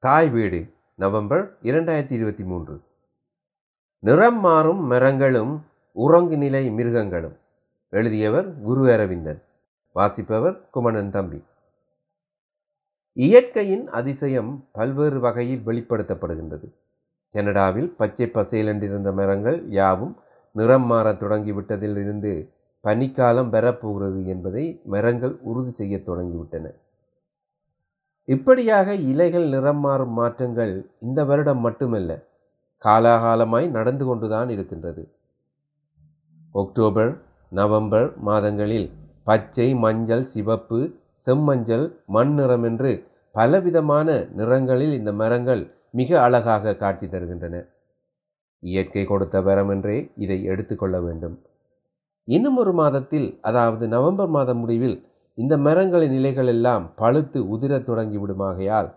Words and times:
தாய் 0.00 0.28
வீடு 0.28 0.72
நவம்பர் 0.94 1.58
இரண்டாயிரத்தி 1.62 2.12
இருபத்தி 2.12 2.44
மூன்று. 2.44 2.80
நிறம் 3.98 4.40
மாறும் 4.40 4.84
மரங்களும் 4.84 5.64
உறங்கு 5.92 6.36
நிலை 6.36 6.70
மிருகங்களும். 6.70 7.36
எழுதியவர் 7.88 8.60
குரு 8.60 8.92
அரவிந்தன். 8.92 9.42
வாசிப்பவர் 9.92 10.70
குமணன் 10.70 11.10
தம்பி. 11.10 11.42
இயற்கையின் 13.12 13.88
அதிசயம் 13.88 14.64
பல்வேறு 14.72 15.20
வகையில் 15.20 15.62
வெளிப்படுத்தப்படுகின்றது. 15.66 16.72
கனடாவில் 17.30 17.90
பச்சை 17.90 18.26
பசேலென்றிருந்த 18.26 19.12
மரங்கள் 19.12 19.68
யாவும் 19.68 20.16
நிறம் 20.52 20.90
மாறத் 20.90 21.22
தொடங்கிவிட்டதிலிருந்து 21.22 22.48
பனிக்காலம் 22.84 23.50
பெறப்போகிறது 23.50 24.26
என்பதை 24.26 24.80
மரங்கள் 24.84 25.38
உறுதி 25.40 25.70
செய்யத் 25.70 26.08
தொடங்கிவிட்டன. 26.08 26.70
இப்படியாக 28.28 28.94
இலைகள் 29.10 29.46
நிறம் 29.48 29.78
மாறும் 29.78 30.12
மாற்றங்கள் 30.12 30.72
இந்த 31.00 31.20
வருடம் 31.24 31.60
மட்டுமல்ல 31.60 32.10
காலாகாலமாய் 32.82 33.68
நடந்து 33.68 34.04
கொண்டுதான் 34.04 34.48
இருக்கின்றது. 34.48 35.02
அக்டோபர் 36.54 37.12
நவம்பர் 37.52 38.08
மாதங்களில் 38.18 38.88
பச்சை 39.22 39.68
மஞ்சள் 39.74 40.24
சிவப்பு 40.24 40.80
செம்மஞ்சள் 41.26 41.86
மண் 42.06 42.34
நிறம் 42.34 42.62
என்று 42.62 42.90
பலவிதமான 43.34 44.08
நிறங்களில் 44.36 44.92
இந்த 44.92 45.10
மரங்கள் 45.12 45.62
மிக 45.90 46.20
அழகாக 46.20 46.76
காட்சி 46.76 47.06
தருகின்றன. 47.06 47.56
இயற்கை 48.62 49.04
கொடுத்த 49.04 49.40
வரம் 49.40 49.70
என்றே 49.70 49.96
இதை 50.16 50.38
எடுத்துக்கொள்ள 50.44 50.96
வேண்டும். 51.00 51.36
இன்னும் 52.28 52.56
ஒரு 52.56 52.72
மாதத்தில் 52.72 53.28
அதாவது 53.40 53.84
நவம்பர் 53.88 54.32
மாத 54.36 54.50
முடிவில் 54.54 54.96
இந்த 55.38 55.56
மரங்களின் 55.56 56.12
இலைகள் 56.12 56.46
எல்லாம் 56.46 56.90
பழுத்து 56.94 57.56
உதிரத் 57.56 57.86
தொடங்கிவிடுமாகையால் 57.88 58.88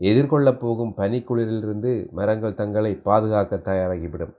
எதிர்கொள்ளப் 0.00 0.58
போகும் 0.58 0.94
பனிக்குளிரிலிருந்து 0.96 2.10
மரங்கள் 2.10 2.54
தங்களை 2.54 2.92
பாதுகாக்க 2.94 3.56
தயாராகிவிடும். 3.56 4.34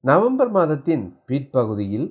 நவம்பர் 0.00 0.50
மாதத்தின் 0.50 1.04
பிற்பகுதியில் 1.26 2.08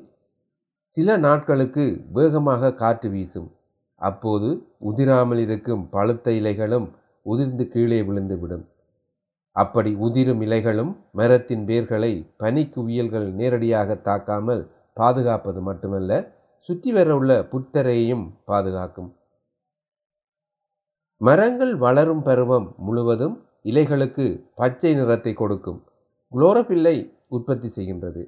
சில 0.93 1.17
நாட்களுக்கு 1.17 1.85
வேகமாக 2.13 2.73
காற்று 2.73 3.09
வீசும். 3.09 3.49
அப்போது 3.95 4.49
உதிராமல் 4.85 5.37
இருக்கும் 5.37 5.89
பழுத்த 5.89 6.31
இலைகளும் 6.31 6.87
உதிர்ந்து 7.21 7.67
கீழே 7.67 8.01
விழுந்துவிடும். 8.01 8.65
அப்படி 9.51 9.93
உதிரும் 9.93 10.41
இலைகளும் 10.41 10.95
மரத்தின் 11.11 11.65
வேர்களை 11.65 12.13
பனிக்குவியல்கள் 12.39 13.27
நேரடியாக 13.31 13.99
தாக்காமல் 14.03 14.67
பாதுகாப்பது 14.93 15.61
மட்டுமல்ல 15.61 16.11
சுற்றி 16.59 16.91
வர 16.91 17.15
உள்ள 17.15 17.31
புத்தரையையும் 17.51 18.25
பாதுகாக்கும். 18.45 19.15
மரங்கள் 21.17 21.75
வளரும் 21.75 22.23
பருவம் 22.23 22.75
முழுவதும் 22.77 23.35
இலைகளுக்கு 23.63 24.25
பச்சை 24.55 24.95
நிறத்தை 24.95 25.33
கொடுக்கும். 25.33 25.79
குளோரபில்லை 26.31 27.13
உற்பத்தி 27.27 27.67
செய்கின்றது. 27.67 28.23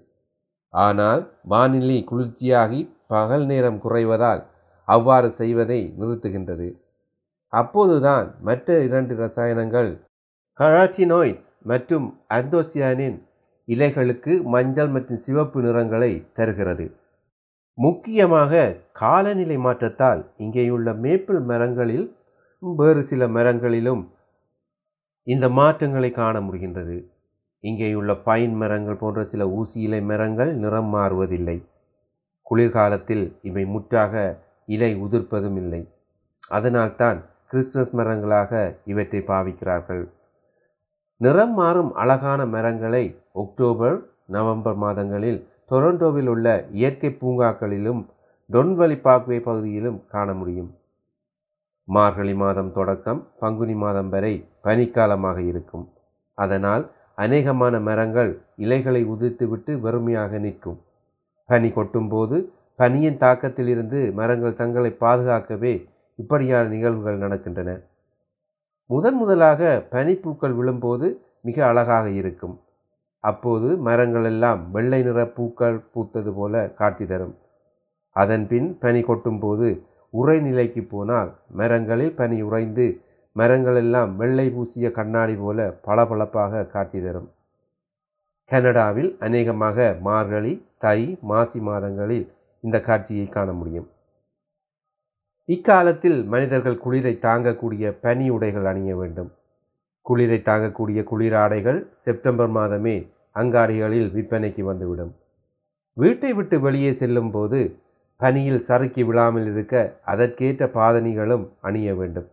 ஆனால் 0.69 1.21
வானிலை 1.43 2.05
குளிர்ச்சியாகி 2.11 2.81
பகல் 3.07 3.45
நேரம் 3.45 3.79
குறைவதால் 3.81 4.43
அவ்வாறு 4.83 5.29
செய்வதை 5.31 5.93
நிறுத்துகின்றது. 5.99 6.69
அப்போதுதான் 7.47 8.35
மற்ற 8.41 8.79
இரண்டு 8.83 9.15
ரசாயனங்கள் 9.15 9.91
கராட்டினாய்ட்ஸ் 10.59 11.49
மற்றும் 11.63 12.19
அந்தோசியானின் 12.29 13.17
இலைகளுக்கு 13.67 14.43
மஞ்சள் 14.43 14.87
மற்றும் 14.87 15.17
சிவப்பு 15.17 15.61
நிறங்களை 15.61 16.11
தருகிறது. 16.33 16.85
முக்கியமாக 17.79 18.61
காலநிலை 18.91 19.57
மாற்றத்தால் 19.57 20.21
இங்கேயுள்ள 20.37 20.89
மேப்பிள் 20.95 21.41
மரங்களில் 21.41 22.07
வேறு 22.61 23.01
சில 23.03 23.27
மரங்களிலும் 23.27 24.01
இந்த 25.27 25.45
மாற்றங்களை 25.49 26.09
காண 26.11 26.35
முடிகின்றது. 26.39 26.97
இங்கேயுள்ள 27.63 28.11
பைன் 28.23 28.55
மரங்கள் 28.55 28.95
போன்ற 28.95 29.23
சில 29.23 29.49
ஊசி 29.49 29.77
இலை 29.81 30.01
மரங்கள் 30.01 30.51
நிறம் 30.55 30.91
மாறுவதில்லை. 30.95 31.57
குளிர்காலத்தில் 32.41 33.25
இவை 33.41 33.65
முற்றாக 33.65 34.13
இலை 34.65 34.91
உதிர்ப்பதும் 34.95 35.57
இல்லை. 35.57 35.81
அதனால்தான் 36.47 37.19
கிறிஸ்துமஸ் 37.47 37.93
மரங்களாக 37.95 38.51
இவற்றை 38.85 39.21
பாவிக்கிறார்கள். 39.21 40.03
நிறம் 41.21 41.53
மாறும் 41.53 41.91
அழகான 41.93 42.41
மரங்களை 42.45 43.03
அக்டோபர் 43.33 43.97
நவம்பர் 44.25 44.75
மாதங்களில் 44.75 45.39
டொரண்டோவில் 45.69 46.27
உள்ள 46.27 46.65
இயற்கை 46.71 47.09
பூங்காக்களிலும் 47.21 48.01
டொன்வலி 48.51 48.95
பாக்வே 49.07 49.37
பகுதியிலும் 49.41 50.03
காண 50.07 50.33
முடியும். 50.33 50.69
மார்கழி 51.83 52.33
மாதம் 52.33 52.71
தொடக்கம் 52.73 53.27
பங்குனி 53.39 53.73
மாதம் 53.73 54.09
வரை 54.09 54.33
பனிக்காலமாக 54.63 55.37
இருக்கும். 55.37 55.85
அதனால் 56.33 56.91
அநேகமான 57.17 57.81
மரங்கள் 57.81 58.41
இலைகளை 58.55 59.05
உதிர்த்துவிட்டு 59.05 59.79
வெறுமையாக 59.79 60.39
நிற்கும். 60.39 60.79
பனி 61.45 61.69
கொட்டும்போது 61.69 62.37
பனியின் 62.75 63.17
தாக்கத்திலிருந்து 63.17 64.13
மரங்கள் 64.13 64.55
தங்களை 64.55 64.95
பாதுகாக்கவே 64.99 65.73
இப்படியான 66.15 66.67
நிகழ்வுகள் 66.67 67.19
நடக்கின்றன. 67.19 67.81
முதன் 68.85 69.15
முதலாக 69.15 69.87
பனிப்பூக்கள் 69.91 70.55
விழும்போது 70.55 71.07
மிக 71.41 71.67
அழகாக 71.67 72.09
இருக்கும். 72.09 72.59
அப்போது 73.23 73.69
மரங்களெல்லாம் 73.85 74.61
வெள்ளை 74.71 75.03
நிற 75.03 75.27
பூக்கள் 75.27 75.77
பூத்தது 75.93 76.31
போல 76.33 76.69
காட்சி 76.69 77.05
தரும். 77.05 77.35
அதன்பின் 78.15 78.77
பனி 78.79 79.01
கொட்டும்போது 79.01 79.67
உறைநிலைக்கு 80.13 80.87
போனால் 80.89 81.31
மரங்களில் 81.49 82.15
பனி 82.15 82.41
உறைந்து 82.41 82.85
மரங்களெல்லாம் 83.35 84.15
வெள்ளை 84.15 84.49
பூசிய 84.49 84.91
கண்ணாடி 84.91 85.35
போல 85.35 85.69
பளபளப்பாக 85.85 86.63
காட்சி 86.65 87.01
தரும். 87.01 87.29
கனடாவில் 88.45 89.15
அநேகமாக 89.19 89.97
மார்கழி 90.01 90.53
தை 90.77 91.17
மாசி 91.21 91.59
மாதங்களில் 91.59 92.25
இந்த 92.63 92.81
காட்சியை 92.81 93.25
காண 93.29 93.51
முடியும். 93.51 93.89
இக்காலத்தில் 95.45 96.23
மனிதர்கள் 96.23 96.81
குளிரை 96.85 97.13
தாங்கக்கூடிய 97.27 97.91
பனி 98.01 98.29
உடைகள் 98.29 98.65
அணிய 98.65 98.95
வேண்டும். 98.95 99.31
குளிரை 100.09 100.39
தாங்கக்கூடிய 100.41 100.99
குளிராடைகள் 101.11 101.79
செப்டம்பர் 102.05 102.51
மாதமே 102.57 102.95
அங்காடிகளில் 103.35 104.09
விற்பனைக்கு 104.15 104.63
வந்துவிடும். 104.63 105.11
வீட்டை 105.93 106.33
விட்டு 106.33 106.59
வெளியே 106.59 106.91
செல்லும் 106.93 107.31
போது 107.31 107.59
பனியில் 108.21 108.61
சறுக்கி 108.61 109.03
விழாமல் 109.03 109.45
இருக்க 109.51 109.75
அதற்கேற்ற 110.03 110.65
பாதணிகளும் 110.67 111.45
அணிய 111.61 111.89
வேண்டும். 111.95 112.27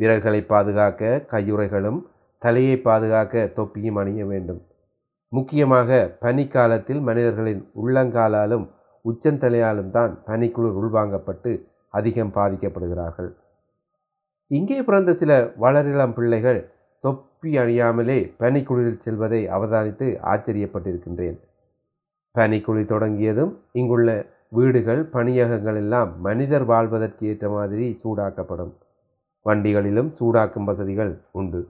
விரல்களை 0.00 0.40
பாதுகாக்க 0.44 1.24
கையுறைகளும் 1.32 2.00
தலையை 2.42 2.76
பாதுகாக்க 2.78 3.46
தொப்பியும் 3.46 3.96
அணிய 3.96 4.26
வேண்டும். 4.26 4.60
முக்கியமாக 5.32 6.18
பனிக்காலத்தில் 6.20 7.00
மனிதர்களின் 7.00 7.62
உள்ளங்காலாலும் 7.82 8.66
உச்சந்தலையாலும் 9.04 9.90
தான் 9.90 10.12
பனிக்குளிர் 10.26 10.78
உள்வாங்கப்பட்டு 10.80 11.50
அதிகம் 11.90 12.32
பாதிக்கப்படுகிறார்கள். 12.34 13.30
இங்கே 14.50 14.82
பிறந்த 14.82 15.14
சில 15.14 15.32
வளரிளம் 15.60 16.12
பிள்ளைகள் 16.12 16.60
தொப்பி 17.04 17.50
அணியாமலே 17.58 18.18
பனிக்குளிரில் 18.40 19.02
செல்வதை 19.04 19.40
அவதானித்து 19.56 20.06
ஆச்சரியப்பட்டிருக்கின்றேன். 20.32 21.38
பனிக்குளிர் 22.34 22.92
தொடங்கியதும் 22.94 23.52
இங்குள்ள 23.72 24.10
வீடுகள் 24.48 25.02
பணியகங்கள் 25.04 25.74
எல்லாம் 25.74 26.10
மனிதர் 26.20 26.64
வாழ்வதற்கு 26.64 27.22
ஏற்ற 27.26 27.48
மாதிரி 27.48 27.86
சூடாக்கப்படும். 28.02 28.72
வண்டிகளிலும் 29.46 30.10
சூடாக்கும் 30.18 30.68
வசதிகள் 30.70 31.12
உண்டு. 31.32 31.60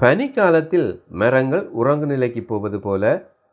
பனிக்காலத்தில் 0.00 0.88
மரங்கள் 1.08 1.64
உறங்கு 1.80 2.06
நிலைக்கு 2.06 2.42
போவது 2.42 2.80
போல 2.80 3.04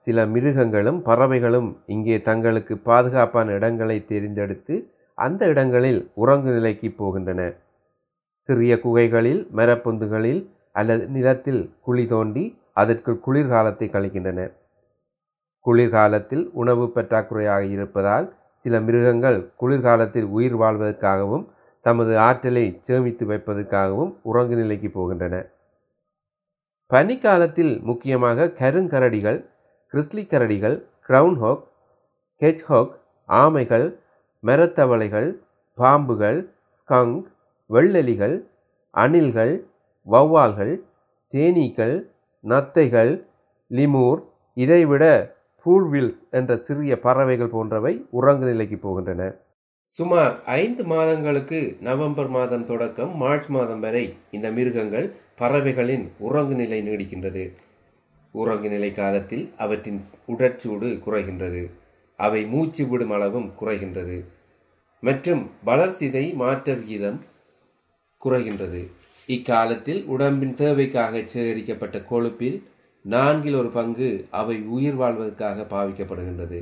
சில 0.07 0.25
மிருகங்களும் 0.25 1.01
பறவைகளும் 1.01 1.69
இங்கே 1.85 2.21
தங்களுக்கு 2.21 2.73
பாதுகாப்பான 2.89 3.51
இடங்களை 3.51 4.05
தேர்ந்தெடுத்து 4.05 4.75
அந்த 5.17 5.41
இடங்களில் 5.47 6.01
உறங்கு 6.13 6.51
நிலைக்கு 6.51 6.89
போகின்றன. 6.99 7.41
சிறிய 8.47 8.73
குகைகளில் 8.79 9.41
மரப்பொந்துகளில் 9.55 10.41
அல்லது 10.71 11.07
நிலத்தில் 11.07 11.61
குழி 11.81 12.05
தோண்டி 12.05 12.43
அதற்குள் 12.73 13.21
குளிர்காலத்தை 13.25 13.87
கழிக்கின்றன. 13.89 14.39
குளிர்காலத்தில் 15.65 16.43
உணவு 16.53 16.85
பற்றாக்குறையாக 16.95 17.63
இருப்பதால் 17.69 18.27
சில 18.65 18.79
மிருகங்கள் 18.79 19.39
குளிர்காலத்தில் 19.55 20.27
உயிர் 20.37 20.57
வாழ்வதற்காகவும் 20.57 21.45
தமது 21.85 22.13
ஆற்றலை 22.19 22.65
சேமித்து 22.81 23.25
வைப்பதற்காகவும் 23.25 24.11
உறங்கு 24.21 24.55
நிலைக்கு 24.55 24.89
போகின்றன. 24.89 25.35
பனிக்காலத்தில் 26.91 27.73
முக்கியமாக 27.81 28.47
கருங்கரடிகள் 28.59 29.39
கிறிஸ்லி 29.93 30.23
கரடிகள் 30.23 30.77
க்ரவுன்ஹோக் 31.07 31.63
ஹெச்ஹோக் 32.41 32.93
ஆமைகள் 33.29 33.87
மரத்தவளைகள் 34.43 35.29
பாம்புகள் 35.77 36.39
ஸ்கங்க் 36.79 37.25
வெள்ளெலிகள் 37.69 38.35
அணில்கள் 38.93 39.53
வௌவால்கள் 40.07 40.73
தேனீக்கள் 41.33 41.95
நத்தைகள் 42.43 43.25
லிமூர் 43.71 44.19
இதைவிட 44.53 45.05
பூர்வில்ஸ் 45.65 46.21
என்ற 46.31 46.57
சிறிய 46.57 46.99
பறவைகள் 46.99 47.49
போன்றவை 47.49 48.05
உறங்கு 48.09 48.45
நிலைக்கு 48.45 48.77
போகின்றன. 48.77 49.35
சுமார் 49.87 50.43
ஐந்து 50.43 50.83
மாதங்களுக்கு 50.83 51.77
நவம்பர் 51.81 52.27
மாதம் 52.27 52.65
தொடக்கம் 52.65 53.17
மார்ச் 53.17 53.47
மாதம் 53.47 53.79
வரை 53.79 54.13
இந்த 54.31 54.51
மிருகங்கள் 54.51 55.07
பறவைகளின் 55.35 56.11
உறங்கு 56.17 56.55
நிலை 56.55 56.79
நீடிக்கின்றது. 56.89 57.51
உறங்கு 58.31 58.69
நிலை 58.69 58.91
காலத்தில் 58.91 59.53
அவற்றின் 59.57 60.01
உடற்சூடு 60.27 60.89
குறைகின்றது. 61.05 61.71
அவை 62.15 62.45
மூச்சு 62.45 62.87
விடும் 62.87 63.11
அளவும் 63.11 63.51
குறைகின்றது. 63.61 64.17
மற்றும் 64.99 65.49
வளர்சிதை 65.65 66.33
மாற்ற 66.33 66.73
விகிதம் 66.73 67.19
குறைகின்றது. 68.25 68.81
இக்காலத்தில் 69.27 70.01
உடம்பின் 70.05 70.55
தேவைக்காக 70.55 71.21
சேகரிக்கப்பட்ட 71.33 71.97
கொழுப்பில் 72.11 72.57
நான்கில் 73.05 73.55
ஒரு 73.55 73.69
பங்கு 73.69 74.09
அவை 74.31 74.57
உயிர் 74.75 74.95
வாழ்வதற்காக 74.95 75.65
பாவிக்கப்படுகின்றது. 75.69 76.59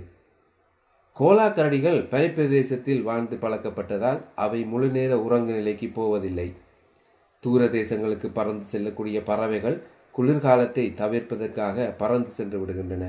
கோலா 1.18 1.48
கரடிகள் 1.48 2.00
பனிப்பிரதேசத்தில் 2.12 3.01
வாழ்ந்து 3.01 3.36
பழக்கப்பட்டதால் 3.36 4.21
அவை 4.36 4.62
முழுநேர 4.63 5.19
உறங்கு 5.19 5.54
நிலைக்கு 5.54 5.88
போவதில்லை. 5.88 6.48
தூர 7.44 7.66
தேசங்களுக்கு 7.66 8.30
பறந்து 8.33 8.66
செல்லக்கூடிய 8.66 9.24
பறவைகள் 9.24 9.77
குளிர்காலத்தை 10.18 10.86
தவிர்ப்பதற்காக 11.01 11.94
பறந்து 11.98 12.30
சென்று 12.30 12.57
விடுகின்றன. 12.59 13.06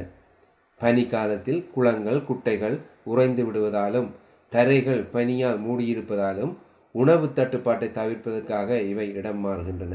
பனிக்காலத்தில் 0.80 1.60
குளங்கள் 1.74 2.24
குட்டைகள் 2.24 2.76
உறைந்து 3.04 3.42
விடுவதாலும் 3.44 4.08
தரைகள் 4.52 5.02
பனியால் 5.12 5.60
மூடியிருப்பதாலும் 5.66 6.54
உணவு 6.94 7.26
தட்டுப்பாட்டை 7.32 7.88
தவிர்ப்பதற்காக 7.90 8.80
இவை 8.88 9.06
இடம் 9.12 9.40
மாறுகின்றன. 9.44 9.94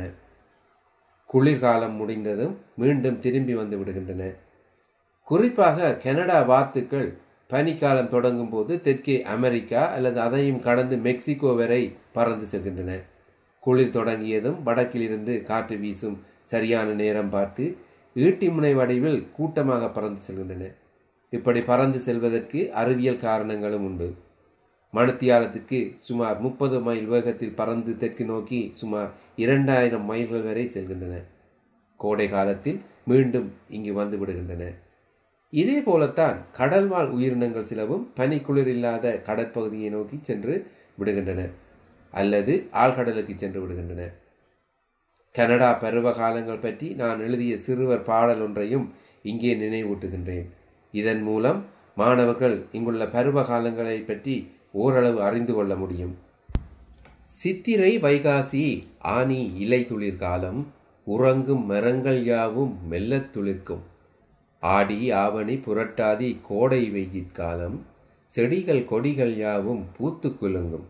குளிர்காலம் 1.30 1.96
முடிந்ததும் 1.96 2.56
மீண்டும் 2.76 3.20
திரும்பி 3.20 3.54
வந்து 3.56 3.76
விடுகின்றன. 3.78 4.24
குறிப்பாக 5.28 5.98
கனடா 6.04 6.40
வாத்துக்கள் 6.42 7.10
பனிக்காலம் 7.50 8.10
தொடங்கும் 8.10 8.50
போது 8.50 8.82
தெற்கே 8.82 9.16
அமெரிக்கா 9.36 9.82
அல்லது 9.96 10.20
அதையும் 10.20 10.60
கடந்து 10.60 10.98
மெக்சிகோ 10.98 11.52
வரை 11.56 11.82
பறந்து 12.14 12.46
செல்கின்றன. 12.52 12.92
குளிர் 13.64 13.96
தொடங்கியதும் 13.98 14.60
வடக்கிலிருந்து 14.66 15.34
காற்று 15.42 15.78
வீசும் 15.78 16.18
சரியான 16.44 16.90
நேரம் 16.92 17.30
பார்த்து 17.30 17.66
ஈட்டி 18.16 18.50
முனை 18.50 18.74
வடிவில் 18.76 19.20
கூட்டமாக 19.32 19.90
பறந்து 19.90 20.22
செல்கின்றன. 20.28 20.68
இப்படி 21.34 21.62
பறந்து 21.62 22.00
செல்வதற்கு 22.00 22.60
அறிவியல் 22.72 23.24
காரணங்களும் 23.28 23.86
உண்டு. 23.86 24.10
மணத்தியாலத்துக்கு 24.94 25.80
சுமார் 26.08 26.38
முப்பது 26.46 26.78
மைல் 26.86 27.06
வேகத்தில் 27.06 27.58
பறந்து 27.60 27.92
தெற்கு 27.98 28.26
நோக்கி 28.26 28.62
சுமார் 28.80 29.10
இரண்டாயிரம் 29.44 30.06
மைல்கள் 30.12 30.46
வரை 30.48 30.66
செல்கின்றன. 30.74 31.16
கோடை 32.00 32.28
காலத்தில் 32.30 32.80
மீண்டும் 33.06 33.50
இங்கு 33.70 33.94
வந்து 33.94 34.18
விடுகின்றன. 34.18 34.64
இதே 35.54 35.78
போலத்தான் 35.82 36.38
கடல்வாழ் 36.58 37.10
உயிரினங்கள் 37.18 37.70
சிலவும் 37.72 38.04
பனிக்குளிர் 38.18 38.72
இல்லாத 38.76 39.14
கடற்பகுதியை 39.28 39.90
நோக்கி 39.90 40.18
சென்று 40.22 40.56
விடுகின்றன 41.00 41.42
அல்லது 42.14 42.54
ஆழ்கடலுக்கு 42.84 43.34
சென்று 43.36 43.60
விடுகின்றன. 43.64 44.04
கனடா 45.36 45.72
பருவ 45.82 46.12
காலங்கள் 46.12 46.64
பற்றி 46.66 46.88
நான் 47.02 47.20
எழுதிய 47.26 47.56
சிறுவர் 47.66 48.08
பாடல் 48.12 48.42
ஒன்றையும் 48.46 48.86
இங்கே 49.26 49.52
நினைவூட்டுகின்றேன். 49.56 50.48
இதன் 50.94 51.22
மூலம் 51.22 51.60
மாணவர்கள் 51.96 52.56
இங்குள்ள 52.78 53.06
பருவ 53.16 53.42
காலங்களை 53.50 53.98
பற்றி 54.06 54.36
ஓரளவு 54.72 55.24
அறிந்து 55.24 55.54
கொள்ள 55.54 55.76
முடியும். 55.76 56.18
சித்திரை 57.22 58.00
வைகாசி 58.00 58.88
ஆனி 59.00 59.52
இலை 59.56 59.86
துளிர் 59.86 60.16
காலம் 60.16 60.68
உறங்கும் 61.04 61.66
மரங்கள் 61.66 62.24
யாவும் 62.24 62.88
மெல்லத் 62.88 63.38
துளிர்க்கும். 63.38 63.82
ஆடி 64.60 65.12
ஆவணி 65.12 65.56
புரட்டாதி 65.56 66.38
கோடை 66.48 66.92
வெயிற்காலம் 66.92 67.80
செடிகள் 68.26 68.86
கொடிகள் 68.86 69.36
யாவும் 69.36 69.86
பூத்து 69.98 70.30
குலுங்கும். 70.30 70.86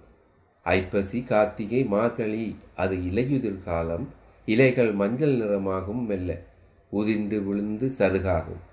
ஐப்பசி 0.64 1.24
கார்த்திகை 1.24 1.84
மார்கழி 1.84 2.56
அது 2.75 2.96
இலையுதிர் 2.96 3.64
காலம் 3.64 4.10
இலைகள் 4.46 4.92
மஞ்சள் 4.92 5.38
நிறமாகும் 5.38 6.06
மெல்ல 6.06 6.44
உதிர்ந்து 6.90 7.44
விழுந்து 7.44 7.92
சருகாகும். 7.98 8.64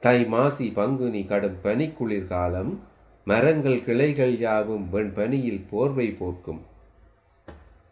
தை 0.00 0.24
மாசி 0.24 0.70
பங்குனி 0.70 1.24
கடும் 1.24 1.56
பனிக்குளிர் 1.62 2.26
காலம் 2.26 2.87
மரங்கள் 3.28 3.78
கிளைகள் 3.86 4.34
யாவும் 4.42 4.84
வெண்பனியில் 4.92 5.62
போர்வை 5.70 6.06
போர்க்கும். 6.18 6.60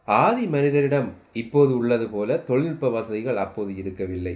ஆதி 0.09 0.45
மனிதரிடம் 0.47 1.09
இப்போது 1.43 1.73
உள்ளது 1.79 2.07
போல 2.13 2.37
தொழில்நுட்ப 2.49 2.91
வசதிகள் 2.97 3.39
அப்போது 3.45 3.73
இருக்கவில்லை. 3.83 4.35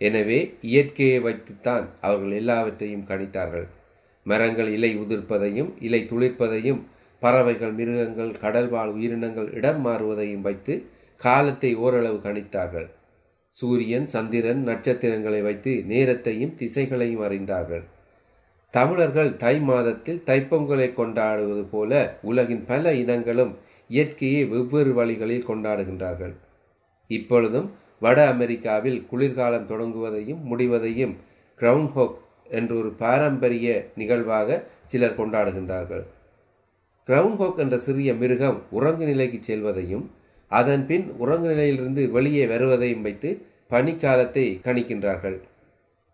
எனவே 0.00 0.38
இயற்கையை 0.70 1.18
வைத்துத்தான் 1.26 1.86
அவர்கள் 2.06 2.36
எல்லாவற்றையும் 2.40 3.08
கணித்தார்கள். 3.10 3.66
மரங்கள் 4.26 4.70
இலை 4.76 4.92
உதிர்ப்பதையும் 5.02 5.70
இலை 5.88 6.00
துளிர்ப்பதையும் 6.10 6.80
பறவைகள் 7.22 7.74
மிருகங்கள் 7.78 8.32
கடல்வாழ் 8.42 8.92
உயிரினங்கள் 8.96 9.50
இடம் 9.58 9.80
மாறுவதையும் 9.86 10.46
வைத்து 10.48 10.74
காலத்தை 11.20 11.70
ஓரளவு 11.84 12.18
கணித்தார்கள். 12.26 12.88
சூரியன் 13.58 14.06
சந்திரன் 14.14 14.62
நட்சத்திரங்களை 14.62 15.40
வைத்து 15.48 15.72
நேரத்தையும் 15.92 16.56
திசைகளையும் 16.60 17.24
அறிந்தார்கள். 17.28 17.84
தமிழர்கள் 18.70 19.30
தை 19.36 19.60
மாதத்தில் 19.60 20.22
தைப்பொங்கலை 20.26 20.88
கொண்டாடுவது 20.94 21.62
போல 21.70 22.18
உலகின் 22.22 22.64
பல 22.66 22.92
இனங்களும் 22.94 23.52
இயற்கையை 23.86 24.42
வெவ்வேறு 24.44 24.92
வழிகளில் 24.94 25.48
கொண்டாடுகின்றார்கள். 25.48 26.34
இப்பொழுதும் 27.06 27.68
வட 28.00 28.18
அமெரிக்காவில் 28.28 28.98
குளிர்காலம் 29.10 29.66
தொடங்குவதையும் 29.68 30.44
முடிவதையும் 30.50 31.14
கிரவுண்ட் 31.60 31.92
ஹோக் 31.92 32.16
என்ற 32.58 32.74
ஒரு 32.74 32.90
பாரம்பரிய 33.02 33.90
நிகழ்வாக 33.96 34.62
சிலர் 34.84 35.18
கொண்டாடுகின்றார்கள். 35.18 36.04
கிரவுண்ட் 37.08 37.40
ஹோக் 37.42 37.58
என்ற 37.58 37.76
சிறிய 37.78 38.10
மிருகம் 38.14 38.58
உறங்கு 38.70 39.04
நிலைக்கு 39.04 39.38
செல்வதையும் 39.40 40.10
அதன் 40.50 40.86
பின் 40.86 41.06
உறங்கு 41.18 41.48
நிலையிலிருந்து 41.48 42.10
வெளியே 42.10 42.46
வருவதையும் 42.46 43.02
வைத்து 43.02 43.30
பனிக்காலத்தை 43.70 44.46
கணிக்கின்றார்கள். 44.66 45.38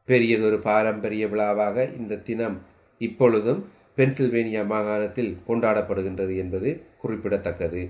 பெரியதொரு 0.08 0.58
பாரம்பரிய 0.58 1.24
விழாவாக 1.28 1.86
இந்த 1.98 2.20
தினம் 2.28 2.56
இப்பொழுதும் 3.00 3.60
பென்சில்வேனியா 3.98 4.62
மாகாணத்தில் 4.66 5.32
கொண்டாடப்படுகின்றது 5.48 6.34
என்பது 6.36 6.70
குறிப்பிடத்தக்கது. 7.02 7.82